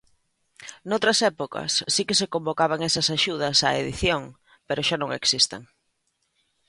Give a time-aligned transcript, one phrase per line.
[0.89, 4.21] Noutras épocas si que se convocaban esas axudas á edición,
[4.67, 5.61] pero xa non existen.